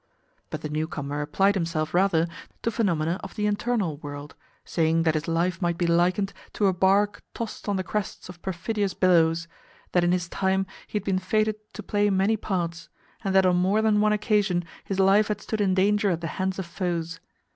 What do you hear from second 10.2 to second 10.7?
time